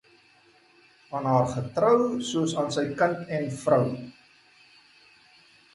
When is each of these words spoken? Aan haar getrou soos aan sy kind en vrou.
Aan 1.17 1.27
haar 1.31 1.45
getrou 1.51 1.99
soos 2.31 2.51
aan 2.61 2.69
sy 2.77 2.85
kind 3.01 3.31
en 3.37 3.45
vrou. 3.61 3.87